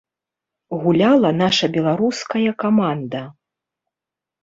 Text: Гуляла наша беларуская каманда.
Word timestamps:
Гуляла 0.85 1.31
наша 1.43 1.65
беларуская 1.77 2.51
каманда. 2.67 3.25